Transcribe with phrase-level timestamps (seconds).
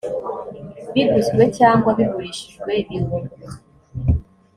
[0.93, 3.47] biguzwe cyangwa bigurishijwe birunguka